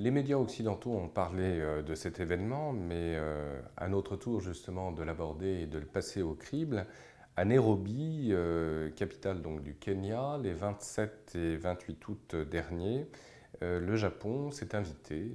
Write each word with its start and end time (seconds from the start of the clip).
Euh, 0.00 0.02
les 0.02 0.10
médias 0.10 0.36
occidentaux 0.36 0.92
ont 0.92 1.08
parlé 1.08 1.60
euh, 1.60 1.82
de 1.82 1.94
cet 1.94 2.20
événement, 2.20 2.72
mais 2.72 3.14
euh, 3.16 3.60
à 3.76 3.88
notre 3.88 4.16
tour 4.16 4.40
justement 4.40 4.92
de 4.92 5.02
l'aborder 5.02 5.60
et 5.62 5.66
de 5.66 5.78
le 5.78 5.86
passer 5.86 6.22
au 6.22 6.34
crible. 6.34 6.86
À 7.36 7.44
Nairobi, 7.44 8.34
capitale 8.96 9.40
donc 9.40 9.62
du 9.62 9.74
Kenya, 9.74 10.38
les 10.42 10.52
27 10.52 11.36
et 11.36 11.56
28 11.56 12.08
août 12.08 12.36
derniers, 12.36 13.06
le 13.62 13.96
Japon 13.96 14.50
s'est 14.50 14.74
invité 14.74 15.30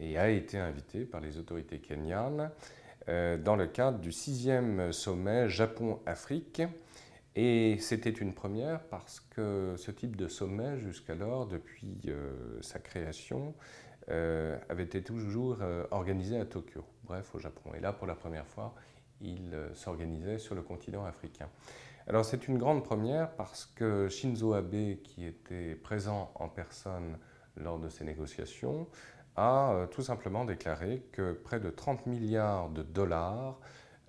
et 0.00 0.18
a 0.18 0.28
été 0.28 0.58
invité 0.58 1.04
par 1.04 1.20
les 1.20 1.38
autorités 1.38 1.78
kenyanes 1.78 2.50
dans 3.06 3.54
le 3.54 3.66
cadre 3.68 3.98
du 3.98 4.10
sixième 4.10 4.90
sommet 4.92 5.48
Japon-Afrique 5.48 6.62
et 7.40 7.78
c'était 7.78 8.10
une 8.10 8.34
première 8.34 8.82
parce 8.88 9.20
que 9.20 9.76
ce 9.76 9.92
type 9.92 10.16
de 10.16 10.26
sommet, 10.26 10.76
jusqu'alors, 10.80 11.46
depuis 11.46 12.00
euh, 12.08 12.60
sa 12.62 12.80
création, 12.80 13.54
euh, 14.10 14.58
avait 14.68 14.82
été 14.82 15.04
toujours 15.04 15.58
euh, 15.60 15.86
organisé 15.92 16.40
à 16.40 16.44
Tokyo, 16.44 16.84
bref 17.04 17.32
au 17.36 17.38
Japon. 17.38 17.70
Et 17.76 17.80
là, 17.80 17.92
pour 17.92 18.08
la 18.08 18.16
première 18.16 18.48
fois, 18.48 18.74
il 19.20 19.56
s'organisait 19.74 20.38
sur 20.38 20.56
le 20.56 20.62
continent 20.62 21.04
africain. 21.04 21.48
Alors 22.08 22.24
c'est 22.24 22.48
une 22.48 22.58
grande 22.58 22.82
première 22.82 23.30
parce 23.36 23.66
que 23.66 24.08
Shinzo 24.08 24.54
Abe, 24.54 25.00
qui 25.04 25.24
était 25.24 25.76
présent 25.76 26.32
en 26.34 26.48
personne 26.48 27.18
lors 27.56 27.78
de 27.78 27.88
ces 27.88 28.02
négociations, 28.02 28.88
a 29.36 29.86
tout 29.92 30.02
simplement 30.02 30.44
déclaré 30.44 31.06
que 31.12 31.34
près 31.34 31.60
de 31.60 31.70
30 31.70 32.06
milliards 32.06 32.68
de 32.70 32.82
dollars 32.82 33.60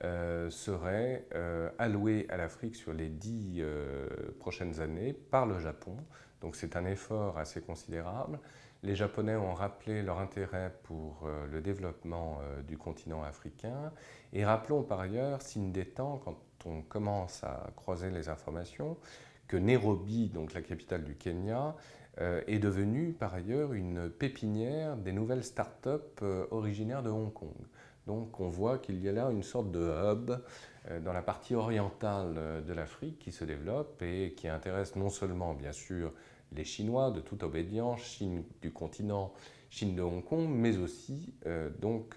euh, 0.05 0.49
serait 0.49 1.27
euh, 1.35 1.69
alloué 1.77 2.25
à 2.29 2.37
l'Afrique 2.37 2.77
sur 2.77 2.93
les 2.93 3.09
dix 3.09 3.57
euh, 3.59 4.07
prochaines 4.39 4.79
années 4.79 5.11
par 5.11 5.45
le 5.45 5.59
Japon. 5.59 5.97
Donc 6.39 6.55
c'est 6.55 6.77
un 6.77 6.85
effort 6.85 7.37
assez 7.37 7.59
considérable. 7.59 8.39
Les 8.81 8.95
Japonais 8.95 9.35
ont 9.35 9.53
rappelé 9.53 10.01
leur 10.01 10.19
intérêt 10.19 10.73
pour 10.83 11.27
le 11.51 11.59
développement 11.59 12.39
du 12.65 12.77
continent 12.77 13.21
africain. 13.23 13.91
Et 14.31 14.45
rappelons 14.45 14.83
par 14.83 15.01
ailleurs, 15.01 15.41
signe 15.41 15.73
des 15.73 15.83
temps, 15.83 16.21
quand 16.23 16.39
on 16.65 16.81
commence 16.81 17.43
à 17.43 17.71
croiser 17.75 18.09
les 18.09 18.29
informations, 18.29 18.95
que 19.49 19.57
Nairobi, 19.57 20.29
donc 20.29 20.53
la 20.53 20.61
capitale 20.61 21.03
du 21.03 21.15
Kenya, 21.15 21.75
est 22.19 22.59
devenue 22.59 23.11
par 23.11 23.33
ailleurs 23.33 23.73
une 23.73 24.09
pépinière 24.09 24.95
des 24.95 25.11
nouvelles 25.11 25.43
start-up 25.43 26.23
originaires 26.51 27.03
de 27.03 27.09
Hong 27.09 27.33
Kong. 27.33 27.57
Donc 28.09 28.39
on 28.39 28.49
voit 28.49 28.79
qu'il 28.79 28.99
y 29.03 29.07
a 29.07 29.11
là 29.11 29.29
une 29.29 29.43
sorte 29.43 29.71
de 29.71 29.81
hub 29.81 30.31
euh, 30.89 30.99
dans 30.99 31.13
la 31.13 31.21
partie 31.21 31.53
orientale 31.53 32.33
euh, 32.37 32.59
de 32.59 32.73
l'Afrique 32.73 33.19
qui 33.19 33.31
se 33.31 33.45
développe 33.45 34.01
et 34.01 34.33
qui 34.35 34.47
intéresse 34.47 34.95
non 34.95 35.09
seulement 35.09 35.53
bien 35.53 35.71
sûr 35.71 36.11
les 36.51 36.63
Chinois 36.63 37.11
de 37.11 37.19
toute 37.19 37.43
obédience, 37.43 38.01
Chine 38.01 38.43
du 38.63 38.71
continent, 38.71 39.31
Chine 39.69 39.95
de 39.95 40.01
Hong 40.01 40.25
Kong, 40.25 40.49
mais 40.49 40.77
aussi 40.77 41.35
euh, 41.45 41.69
donc 41.79 42.15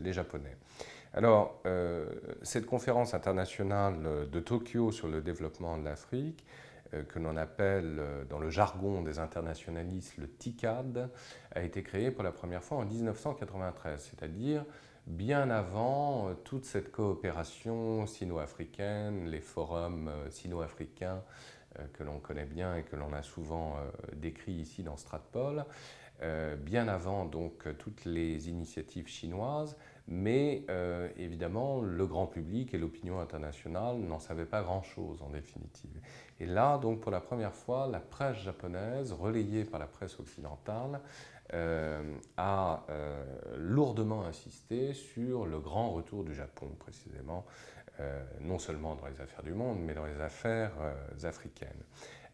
les 0.00 0.12
Japonais. 0.12 0.56
Alors 1.12 1.60
cette 2.42 2.64
conférence 2.64 3.12
internationale 3.12 4.30
de 4.30 4.40
Tokyo 4.40 4.92
sur 4.92 5.08
le 5.08 5.20
développement 5.20 5.76
de 5.76 5.84
l'Afrique, 5.84 6.46
que 7.08 7.18
l'on 7.18 7.36
appelle 7.36 8.00
dans 8.30 8.38
le 8.38 8.48
jargon 8.48 9.02
des 9.02 9.18
internationalistes 9.18 10.16
le 10.16 10.26
TICAD, 10.26 11.10
a 11.54 11.62
été 11.62 11.82
créée 11.82 12.10
pour 12.10 12.24
la 12.24 12.32
première 12.32 12.64
fois 12.64 12.78
en 12.78 12.86
1993, 12.86 14.10
c'est-à-dire 14.10 14.64
bien 15.06 15.50
avant 15.50 16.28
euh, 16.28 16.34
toute 16.44 16.64
cette 16.64 16.92
coopération 16.92 18.06
sino-africaine, 18.06 19.26
les 19.26 19.40
forums 19.40 20.08
euh, 20.08 20.30
sino-africains 20.30 21.22
euh, 21.78 21.86
que 21.92 22.02
l'on 22.02 22.18
connaît 22.18 22.46
bien 22.46 22.76
et 22.76 22.82
que 22.82 22.96
l'on 22.96 23.12
a 23.12 23.22
souvent 23.22 23.76
décrits 24.14 24.52
ici 24.52 24.82
dans 24.82 24.96
Stratpol, 24.96 25.64
bien 26.60 26.86
avant 26.86 27.24
donc 27.24 27.66
toutes 27.78 28.04
les 28.04 28.48
initiatives 28.48 29.08
chinoises, 29.08 29.76
mais 30.08 30.64
évidemment 31.16 31.80
le 31.80 32.06
grand 32.06 32.26
public 32.26 32.74
et 32.74 32.78
l'opinion 32.78 33.20
internationale 33.20 33.98
n'en 33.98 34.18
savaient 34.18 34.44
pas 34.44 34.62
grand-chose 34.62 35.22
en 35.22 35.30
définitive. 35.30 36.00
Et 36.40 36.46
là, 36.46 36.78
donc 36.78 37.00
pour 37.00 37.12
la 37.12 37.20
première 37.20 37.54
fois, 37.54 37.86
la 37.86 38.00
presse 38.00 38.38
japonaise, 38.38 39.12
relayée 39.12 39.64
par 39.64 39.78
la 39.78 39.86
presse 39.86 40.18
occidentale, 40.18 41.00
euh, 41.54 42.02
a 42.38 42.82
euh, 42.88 43.22
lourdement 43.58 44.24
insisté 44.24 44.94
sur 44.94 45.44
le 45.44 45.60
grand 45.60 45.90
retour 45.90 46.24
du 46.24 46.34
Japon, 46.34 46.68
précisément, 46.78 47.44
euh, 48.00 48.24
non 48.40 48.58
seulement 48.58 48.94
dans 48.94 49.06
les 49.06 49.20
affaires 49.20 49.42
du 49.42 49.52
monde, 49.52 49.78
mais 49.82 49.92
dans 49.92 50.06
les 50.06 50.18
affaires 50.20 50.72
africaines. 51.22 51.84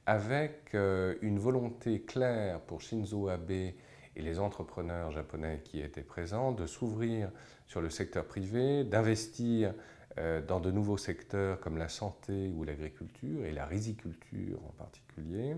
Avec 0.07 0.73
une 0.73 1.39
volonté 1.39 2.01
claire 2.03 2.61
pour 2.61 2.81
Shinzo 2.81 3.29
Abe 3.29 3.73
et 4.19 4.23
les 4.23 4.39
entrepreneurs 4.39 5.11
japonais 5.11 5.63
qui 5.65 5.81
étaient 5.81 6.03
présents 6.03 6.53
de 6.53 6.67
s'ouvrir 6.67 7.31
sur 7.67 7.81
le 7.81 7.89
secteur 7.89 8.27
privé, 8.27 8.85
d'investir 8.85 9.73
dans 10.49 10.59
de 10.59 10.73
nouveaux 10.73 10.97
secteurs 10.97 11.61
comme 11.61 11.79
la 11.79 11.89
santé 11.89 12.51
ou 12.53 12.65
l'agriculture 12.65 13.45
et 13.45 13.53
la 13.53 13.67
riziculture 13.67 14.59
en 14.67 14.73
particulier, 14.73 15.55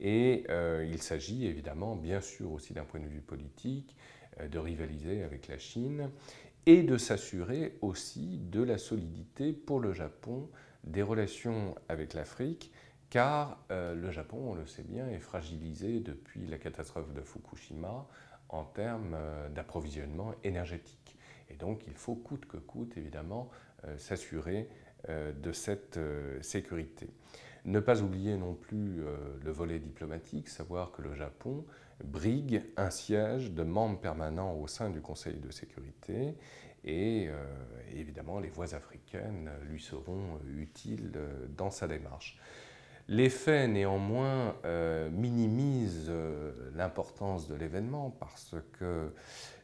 et 0.00 0.44
euh, 0.48 0.86
il 0.90 1.02
s'agit 1.02 1.46
évidemment, 1.46 1.94
bien 1.94 2.20
sûr 2.20 2.52
aussi 2.52 2.72
d'un 2.72 2.84
point 2.84 3.00
de 3.00 3.06
vue 3.06 3.20
politique, 3.20 3.94
euh, 4.40 4.48
de 4.48 4.58
rivaliser 4.58 5.22
avec 5.22 5.46
la 5.48 5.58
Chine 5.58 6.10
et 6.66 6.82
de 6.82 6.96
s'assurer 6.96 7.76
aussi 7.82 8.38
de 8.38 8.62
la 8.62 8.78
solidité 8.78 9.52
pour 9.52 9.80
le 9.80 9.92
Japon 9.92 10.48
des 10.84 11.02
relations 11.02 11.74
avec 11.88 12.14
l'Afrique, 12.14 12.72
car 13.10 13.58
euh, 13.70 13.94
le 13.94 14.10
Japon, 14.10 14.38
on 14.52 14.54
le 14.54 14.66
sait 14.66 14.82
bien, 14.82 15.08
est 15.08 15.20
fragilisé 15.20 16.00
depuis 16.00 16.46
la 16.46 16.58
catastrophe 16.58 17.12
de 17.12 17.20
Fukushima 17.20 18.08
en 18.48 18.64
termes 18.64 19.16
d'approvisionnement 19.54 20.34
énergétique. 20.42 21.16
Et 21.50 21.54
donc 21.54 21.82
il 21.86 21.94
faut 21.94 22.14
coûte 22.16 22.46
que 22.46 22.56
coûte, 22.56 22.96
évidemment, 22.96 23.48
s'assurer 23.96 24.68
de 25.08 25.52
cette 25.52 26.00
sécurité. 26.40 27.08
Ne 27.64 27.80
pas 27.80 28.00
oublier 28.00 28.36
non 28.36 28.54
plus 28.54 29.02
euh, 29.02 29.16
le 29.44 29.50
volet 29.50 29.78
diplomatique, 29.78 30.48
savoir 30.48 30.92
que 30.92 31.02
le 31.02 31.14
Japon 31.14 31.64
brigue 32.02 32.62
un 32.78 32.88
siège 32.88 33.52
de 33.52 33.62
membres 33.62 34.00
permanents 34.00 34.54
au 34.54 34.66
sein 34.66 34.88
du 34.88 35.02
Conseil 35.02 35.38
de 35.40 35.50
sécurité 35.50 36.34
et 36.84 37.26
euh, 37.28 37.44
évidemment 37.92 38.40
les 38.40 38.48
voix 38.48 38.74
africaines 38.74 39.50
lui 39.68 39.80
seront 39.80 40.36
euh, 40.36 40.62
utiles 40.62 41.12
dans 41.54 41.70
sa 41.70 41.86
démarche. 41.86 42.40
Les 43.10 43.28
faits 43.28 43.68
néanmoins 43.68 44.54
minimisent 45.10 46.12
l'importance 46.74 47.48
de 47.48 47.56
l'événement 47.56 48.10
parce 48.10 48.54
que 48.78 49.12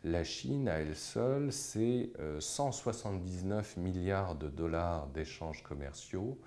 la 0.02 0.24
Chine 0.24 0.68
à 0.68 0.80
elle 0.80 0.96
seule, 0.96 1.52
c'est 1.52 2.10
179 2.40 3.76
milliards 3.76 4.34
de 4.34 4.48
dollars 4.48 5.06
d'échanges 5.06 5.62
commerciaux. 5.62 6.38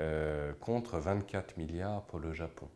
Euh, 0.00 0.52
contre 0.60 0.96
24 0.98 1.56
milliards 1.56 2.04
pour 2.04 2.20
le 2.20 2.32
Japon. 2.32 2.68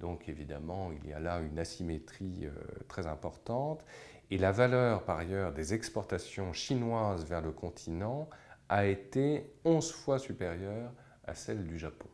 Donc 0.00 0.28
évidemment, 0.28 0.90
il 0.92 1.08
y 1.08 1.14
a 1.14 1.18
là 1.18 1.40
une 1.40 1.58
asymétrie 1.58 2.44
euh, 2.44 2.52
très 2.88 3.06
importante. 3.06 3.82
Et 4.30 4.36
la 4.36 4.52
valeur, 4.52 5.02
par 5.04 5.16
ailleurs, 5.16 5.54
des 5.54 5.72
exportations 5.72 6.52
chinoises 6.52 7.24
vers 7.24 7.40
le 7.40 7.52
continent 7.52 8.28
a 8.68 8.84
été 8.84 9.50
11 9.64 9.92
fois 9.92 10.18
supérieure 10.18 10.92
à 11.26 11.34
celle 11.34 11.64
du 11.64 11.78
Japon. 11.78 12.08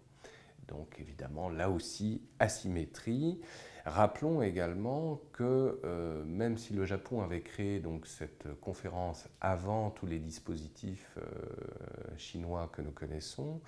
Donc 0.69 0.97
évidemment, 0.99 1.49
là 1.49 1.71
aussi, 1.71 2.23
asymétrie. 2.39 3.41
Rappelons 3.85 4.41
également 4.41 5.21
que 5.35 5.79
euh, 5.85 6.25
même 6.25 6.57
si 6.57 6.73
le 6.73 6.87
Japon 6.87 7.21
avait 7.21 7.43
créé 7.43 7.81
donc, 7.81 8.07
cette 8.07 8.49
conférence 8.61 9.29
avant 9.43 9.91
tous 9.91 10.07
les 10.07 10.19
dispositifs 10.19 11.19
euh, 11.19 12.17
chinois 12.17 12.71
que 12.73 12.81
nous 12.81 12.93
connaissons, 12.93 13.61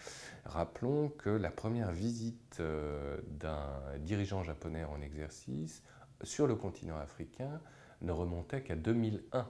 rappelons 0.47 1.11
que 1.11 1.29
la 1.29 1.50
première 1.50 1.93
visite 1.93 2.56
euh, 2.61 3.19
d'un 3.29 3.69
dirigeant 3.99 4.43
japonais 4.43 4.85
en 4.85 5.03
exercice 5.03 5.82
sur 6.23 6.47
le 6.47 6.55
continent 6.55 6.97
africain 6.97 7.61
ne 8.00 8.12
remontait 8.12 8.62
qu'à 8.62 8.75
2001. 8.75 9.47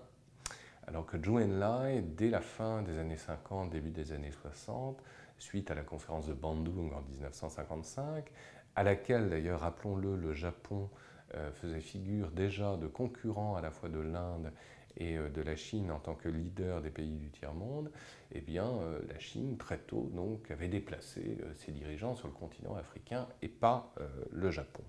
Alors 0.88 1.06
que 1.06 1.16
Zhou 1.20 1.38
Enlai, 1.38 2.02
dès 2.02 2.30
la 2.30 2.40
fin 2.40 2.82
des 2.82 2.98
années 2.98 3.16
50, 3.16 3.70
début 3.70 3.90
des 3.90 4.12
années 4.12 4.30
60, 4.30 5.00
suite 5.38 5.70
à 5.70 5.74
la 5.74 5.82
conférence 5.82 6.26
de 6.26 6.34
Bandung 6.34 6.92
en 6.92 7.02
1955, 7.02 8.30
à 8.74 8.82
laquelle 8.82 9.30
d'ailleurs, 9.30 9.60
rappelons-le, 9.60 10.16
le 10.16 10.32
Japon 10.32 10.90
euh, 11.34 11.50
faisait 11.50 11.80
figure 11.80 12.30
déjà 12.30 12.76
de 12.76 12.86
concurrent 12.86 13.56
à 13.56 13.60
la 13.60 13.72
fois 13.72 13.88
de 13.88 13.98
l'Inde 13.98 14.52
et 14.96 15.16
euh, 15.16 15.28
de 15.28 15.42
la 15.42 15.56
Chine 15.56 15.90
en 15.90 15.98
tant 15.98 16.14
que 16.14 16.28
leader 16.28 16.80
des 16.82 16.90
pays 16.90 17.16
du 17.16 17.30
tiers-monde, 17.30 17.90
eh 18.32 18.40
bien 18.40 18.64
euh, 18.64 19.00
la 19.08 19.18
Chine 19.18 19.56
très 19.56 19.78
tôt 19.78 20.08
donc 20.14 20.48
avait 20.52 20.68
déplacé 20.68 21.38
ses 21.54 21.72
dirigeants 21.72 22.14
sur 22.14 22.28
le 22.28 22.34
continent 22.34 22.76
africain 22.76 23.26
et 23.42 23.48
pas 23.48 23.92
le 24.30 24.50
Japon. 24.50 24.84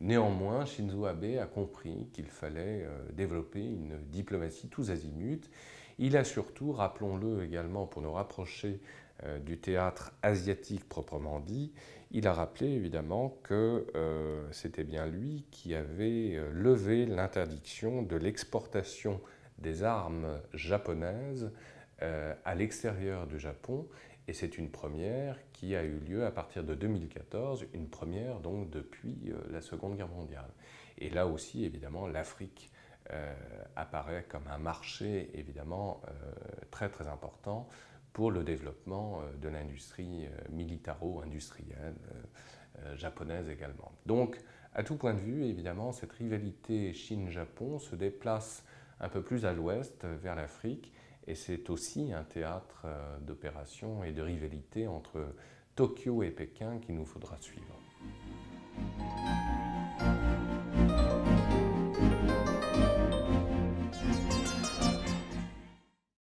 Néanmoins, 0.00 0.64
Shinzo 0.64 1.04
Abe 1.04 1.38
a 1.40 1.46
compris 1.46 2.08
qu'il 2.12 2.26
fallait 2.26 2.86
développer 3.12 3.64
une 3.64 3.98
diplomatie 4.10 4.68
tous 4.68 4.90
azimuts. 4.90 5.48
Il 5.98 6.16
a 6.16 6.24
surtout, 6.24 6.72
rappelons-le 6.72 7.44
également 7.44 7.86
pour 7.86 8.02
nous 8.02 8.12
rapprocher 8.12 8.80
du 9.44 9.58
théâtre 9.58 10.12
asiatique 10.22 10.88
proprement 10.88 11.40
dit, 11.40 11.72
il 12.10 12.26
a 12.26 12.32
rappelé 12.32 12.68
évidemment 12.68 13.38
que 13.42 13.86
c'était 14.50 14.84
bien 14.84 15.06
lui 15.06 15.46
qui 15.50 15.74
avait 15.74 16.38
levé 16.52 17.06
l'interdiction 17.06 18.02
de 18.02 18.16
l'exportation 18.16 19.20
des 19.58 19.82
armes 19.82 20.40
japonaises 20.52 21.52
à 22.00 22.54
l'extérieur 22.54 23.26
du 23.26 23.38
Japon 23.38 23.88
et 24.26 24.32
c'est 24.32 24.56
une 24.56 24.70
première 24.70 25.36
qui 25.52 25.76
a 25.76 25.84
eu 25.84 25.98
lieu 25.98 26.24
à 26.24 26.30
partir 26.30 26.64
de 26.64 26.74
2014, 26.74 27.66
une 27.74 27.88
première 27.88 28.40
donc 28.40 28.70
depuis 28.70 29.30
euh, 29.30 29.36
la 29.50 29.60
Seconde 29.60 29.96
Guerre 29.96 30.08
mondiale. 30.08 30.50
Et 30.96 31.10
là 31.10 31.26
aussi, 31.26 31.64
évidemment, 31.64 32.06
l'Afrique 32.06 32.70
euh, 33.10 33.34
apparaît 33.76 34.24
comme 34.26 34.46
un 34.48 34.56
marché 34.56 35.30
évidemment 35.34 36.00
euh, 36.08 36.32
très 36.70 36.88
très 36.88 37.06
important 37.06 37.68
pour 38.14 38.30
le 38.30 38.42
développement 38.42 39.20
de 39.42 39.48
l'industrie 39.48 40.26
militaro-industrielle 40.50 41.96
japonaise 42.96 43.50
également. 43.50 43.92
Donc, 44.06 44.38
à 44.72 44.82
tout 44.82 44.96
point 44.96 45.14
de 45.14 45.20
vue, 45.20 45.44
évidemment, 45.44 45.92
cette 45.92 46.12
rivalité 46.12 46.92
Chine-Japon 46.92 47.78
se 47.78 47.94
déplace 47.94 48.64
un 49.00 49.08
peu 49.08 49.22
plus 49.22 49.44
à 49.44 49.52
l'ouest, 49.52 50.04
vers 50.04 50.34
l'Afrique, 50.34 50.92
et 51.26 51.34
c'est 51.34 51.70
aussi 51.70 52.12
un 52.12 52.24
théâtre 52.24 52.82
euh, 52.84 53.18
d'opération 53.20 54.04
et 54.04 54.12
de 54.12 54.22
rivalité 54.22 54.86
entre 54.86 55.34
Tokyo 55.74 56.22
et 56.22 56.30
Pékin 56.30 56.78
qu'il 56.78 56.96
nous 56.96 57.06
faudra 57.06 57.36
suivre. 57.40 57.78